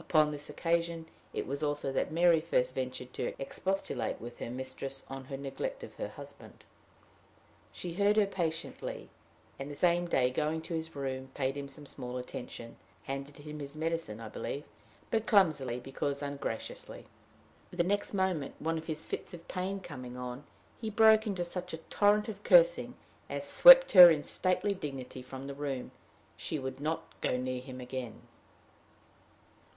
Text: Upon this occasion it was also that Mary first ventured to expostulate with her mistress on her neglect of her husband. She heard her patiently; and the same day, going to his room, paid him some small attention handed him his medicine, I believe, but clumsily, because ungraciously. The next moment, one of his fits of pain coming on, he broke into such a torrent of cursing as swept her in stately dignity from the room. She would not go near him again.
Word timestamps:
Upon 0.00 0.32
this 0.32 0.48
occasion 0.48 1.06
it 1.32 1.46
was 1.46 1.62
also 1.62 1.92
that 1.92 2.10
Mary 2.10 2.40
first 2.40 2.74
ventured 2.74 3.12
to 3.12 3.34
expostulate 3.38 4.20
with 4.20 4.38
her 4.38 4.50
mistress 4.50 5.04
on 5.08 5.26
her 5.26 5.36
neglect 5.36 5.84
of 5.84 5.94
her 5.96 6.08
husband. 6.08 6.64
She 7.72 7.94
heard 7.94 8.16
her 8.16 8.26
patiently; 8.26 9.10
and 9.58 9.70
the 9.70 9.76
same 9.76 10.08
day, 10.08 10.30
going 10.30 10.62
to 10.62 10.74
his 10.74 10.96
room, 10.96 11.28
paid 11.34 11.56
him 11.56 11.68
some 11.68 11.84
small 11.86 12.16
attention 12.16 12.76
handed 13.04 13.36
him 13.36 13.60
his 13.60 13.76
medicine, 13.76 14.18
I 14.18 14.30
believe, 14.30 14.64
but 15.12 15.26
clumsily, 15.26 15.78
because 15.78 16.22
ungraciously. 16.22 17.04
The 17.70 17.84
next 17.84 18.14
moment, 18.14 18.54
one 18.58 18.78
of 18.78 18.86
his 18.86 19.06
fits 19.06 19.32
of 19.34 19.46
pain 19.46 19.78
coming 19.78 20.16
on, 20.16 20.42
he 20.80 20.90
broke 20.90 21.24
into 21.26 21.44
such 21.44 21.74
a 21.74 21.84
torrent 21.86 22.28
of 22.28 22.42
cursing 22.42 22.96
as 23.28 23.46
swept 23.46 23.92
her 23.92 24.10
in 24.10 24.24
stately 24.24 24.74
dignity 24.74 25.22
from 25.22 25.46
the 25.46 25.54
room. 25.54 25.92
She 26.36 26.58
would 26.58 26.80
not 26.80 27.04
go 27.20 27.36
near 27.36 27.60
him 27.60 27.80
again. 27.80 28.22